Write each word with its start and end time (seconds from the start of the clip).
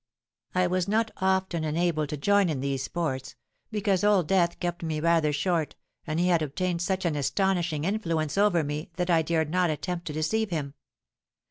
I 0.55 0.65
was 0.65 0.87
not 0.87 1.11
often 1.17 1.63
enabled 1.63 2.09
to 2.09 2.17
join 2.17 2.49
in 2.49 2.59
these 2.59 2.81
sports; 2.81 3.35
because 3.69 4.03
Old 4.03 4.27
Death 4.27 4.59
kept 4.59 4.81
me 4.81 4.99
rather 4.99 5.31
short, 5.31 5.75
and 6.07 6.19
he 6.19 6.29
had 6.29 6.41
obtained 6.41 6.81
such 6.81 7.05
an 7.05 7.15
astonishing 7.15 7.83
influence 7.83 8.35
over 8.35 8.63
me 8.63 8.89
that 8.95 9.11
I 9.11 9.21
dared 9.21 9.51
not 9.51 9.69
attempt 9.69 10.07
to 10.07 10.13
deceive 10.13 10.49
him. 10.49 10.73